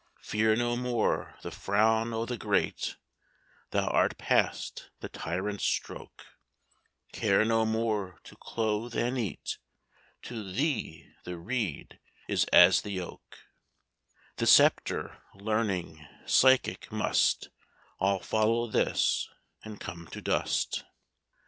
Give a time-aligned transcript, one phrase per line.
[0.23, 2.97] "Fear no more the frown o' the great;
[3.69, 6.25] Thou art past the tyrant's stroke;
[7.11, 9.59] Care no more to clothe and eat;
[10.23, 13.41] To thee the reed is as the oak;
[14.37, 17.49] The sceptre, learning, physic, must
[17.99, 19.29] All follow this,
[19.63, 20.83] and come to dust.